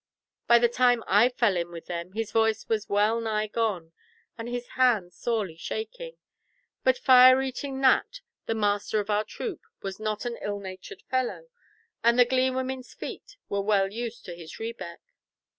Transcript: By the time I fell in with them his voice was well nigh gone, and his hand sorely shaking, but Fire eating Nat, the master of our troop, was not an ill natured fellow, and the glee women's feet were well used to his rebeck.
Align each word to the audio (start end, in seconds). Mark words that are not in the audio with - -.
By 0.47 0.57
the 0.57 0.67
time 0.67 1.03
I 1.05 1.29
fell 1.29 1.55
in 1.55 1.69
with 1.69 1.85
them 1.85 2.13
his 2.13 2.31
voice 2.31 2.67
was 2.67 2.89
well 2.89 3.21
nigh 3.21 3.45
gone, 3.45 3.91
and 4.35 4.49
his 4.49 4.69
hand 4.69 5.13
sorely 5.13 5.55
shaking, 5.57 6.17
but 6.83 6.97
Fire 6.97 7.39
eating 7.43 7.79
Nat, 7.81 8.21
the 8.47 8.55
master 8.55 8.99
of 8.99 9.11
our 9.11 9.23
troop, 9.23 9.61
was 9.83 9.99
not 9.99 10.25
an 10.25 10.39
ill 10.41 10.57
natured 10.59 11.03
fellow, 11.03 11.49
and 12.03 12.17
the 12.17 12.25
glee 12.25 12.49
women's 12.49 12.95
feet 12.95 13.37
were 13.47 13.61
well 13.61 13.91
used 13.91 14.25
to 14.25 14.35
his 14.35 14.57
rebeck. 14.59 15.01